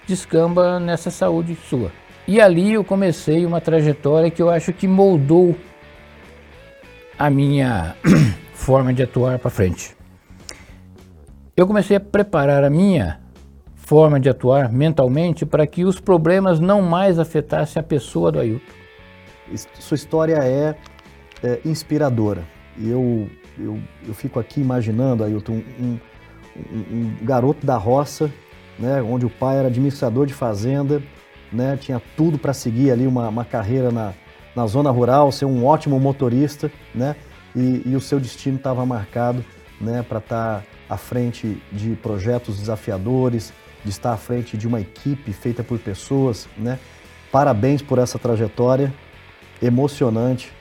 descamba 0.06 0.78
nessa 0.78 1.10
saúde 1.10 1.58
sua. 1.70 1.90
E 2.28 2.40
ali 2.40 2.74
eu 2.74 2.84
comecei 2.84 3.46
uma 3.46 3.60
trajetória 3.60 4.32
que 4.32 4.42
eu 4.42 4.50
acho 4.50 4.72
que 4.72 4.88
moldou 4.88 5.56
a 7.20 7.30
minha 7.30 7.96
forma 8.54 8.94
de 8.94 9.04
atuar 9.04 9.38
para 9.40 9.50
frente. 9.50 9.96
Eu 11.56 11.68
comecei 11.68 11.98
a 11.98 12.00
preparar 12.00 12.64
a 12.64 12.70
minha 12.70 13.20
forma 13.76 14.20
de 14.20 14.30
atuar 14.30 14.72
mentalmente 14.72 15.46
para 15.46 15.68
que 15.68 15.84
os 15.84 16.00
problemas 16.00 16.60
não 16.60 16.82
mais 16.82 17.20
afetassem 17.20 17.80
a 17.80 17.84
pessoa 17.84 18.32
do 18.32 18.40
Ailton. 18.40 18.66
Sua 19.80 19.96
história 19.96 20.38
é, 20.38 20.76
é 21.44 21.60
inspiradora. 21.66 22.44
E 22.78 22.90
eu, 22.90 23.30
eu, 23.60 23.78
eu 24.08 24.14
fico 24.14 24.40
aqui 24.40 24.62
imaginando, 24.62 25.24
Ailton, 25.24 25.62
um, 25.80 26.00
um, 26.58 26.88
um 26.92 27.16
garoto 27.22 27.66
da 27.66 27.76
roça, 27.76 28.32
né, 28.80 29.02
onde 29.02 29.26
o 29.26 29.30
pai 29.30 29.58
era 29.58 29.68
administrador 29.68 30.26
de 30.26 30.34
fazenda, 30.34 31.04
né, 31.54 31.78
tinha 31.80 32.02
tudo 32.18 32.38
para 32.38 32.54
seguir 32.54 32.92
ali 32.92 33.06
uma, 33.06 33.30
uma 33.30 33.46
carreira 33.46 33.92
na, 33.92 34.14
na 34.56 34.66
zona 34.66 34.90
rural, 34.90 35.32
ser 35.32 35.46
um 35.46 35.66
ótimo 35.66 36.00
motorista, 36.00 36.72
né? 36.94 37.16
E, 37.56 37.84
e 37.86 37.96
o 37.96 38.02
seu 38.02 38.20
destino 38.20 38.58
estava 38.58 38.84
marcado, 38.86 39.46
né, 39.80 40.04
para 40.08 40.18
estar 40.18 40.62
tá 40.62 40.64
à 40.90 40.98
frente 40.98 41.62
de 41.72 41.96
projetos 41.96 42.58
desafiadores, 42.58 43.54
de 43.84 43.92
estar 43.92 44.12
à 44.12 44.18
frente 44.18 44.58
de 44.58 44.68
uma 44.68 44.82
equipe 44.82 45.32
feita 45.32 45.64
por 45.64 45.78
pessoas, 45.78 46.48
né? 46.58 46.80
Parabéns 47.32 47.82
por 47.82 48.00
essa 48.00 48.18
trajetória 48.18 48.94
emocionante 49.62 50.52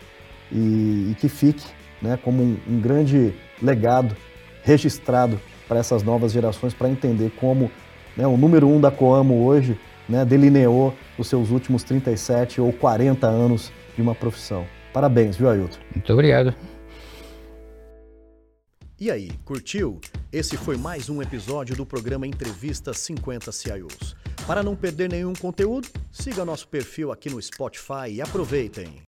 e, 0.51 1.11
e 1.11 1.17
que 1.19 1.29
fique, 1.29 1.65
né, 2.01 2.19
como 2.23 2.43
um, 2.43 2.57
um 2.69 2.81
grande 2.81 3.35
legado 3.61 4.15
registrado 4.63 5.41
para 5.67 5.79
essas 5.79 6.03
novas 6.03 6.33
gerações 6.33 6.75
para 6.75 6.89
entender 6.89 7.33
como 7.39 7.71
né, 8.17 8.27
o 8.27 8.37
número 8.37 8.69
um 8.69 8.81
da 8.81 8.91
Coamo 8.91 9.45
hoje 9.45 9.79
né, 10.09 10.25
delineou 10.25 10.95
os 11.19 11.27
seus 11.27 11.51
últimos 11.51 11.83
37 11.83 12.61
ou 12.61 12.73
40 12.73 13.27
anos 13.27 13.73
de 13.95 14.03
uma 14.03 14.15
profissão. 14.15 14.67
Parabéns, 14.93 15.37
viu, 15.37 15.49
Ailton? 15.49 15.79
Muito 15.95 16.13
obrigado. 16.13 16.55
E 19.01 19.11
aí, 19.11 19.31
curtiu? 19.45 20.01
Esse 20.31 20.57
foi 20.57 20.77
mais 20.77 21.09
um 21.09 21.21
episódio 21.21 21.75
do 21.75 21.85
programa 21.85 22.27
Entrevista 22.27 22.95
50 22.95 23.51
CIOs. 23.51 24.15
Para 24.47 24.63
não 24.63 24.77
perder 24.77 25.11
nenhum 25.11 25.33
conteúdo, 25.33 25.89
siga 26.11 26.45
nosso 26.45 26.69
perfil 26.69 27.11
aqui 27.11 27.31
no 27.31 27.41
Spotify 27.41 28.11
e 28.11 28.21
aproveitem! 28.21 29.01